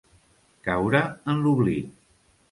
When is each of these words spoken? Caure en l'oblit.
Caure 0.67 1.01
en 1.33 1.43
l'oblit. 1.43 1.93